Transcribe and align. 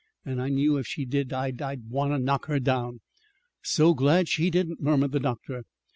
And 0.25 0.41
I 0.41 0.49
knew 0.49 0.77
if 0.77 0.87
she 0.87 1.05
did 1.05 1.31
I'd 1.31 1.61
I'd 1.61 1.87
want 1.91 2.11
to 2.11 2.17
knock 2.17 2.47
her 2.47 2.59
down." 2.59 3.01
"So 3.61 3.93
glad 3.93 4.27
she 4.27 4.49
didn't!" 4.49 4.81
murmured 4.81 5.11
the 5.11 5.19
doctor. 5.19 5.65